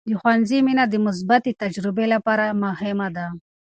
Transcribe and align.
د 0.09 0.11
ښوونځي 0.19 0.59
مینه 0.67 0.83
د 0.89 0.95
مثبتې 1.05 1.51
تجربې 1.61 2.05
لپاره 2.13 2.45
مهمه 2.63 3.07
ده. 3.15 3.25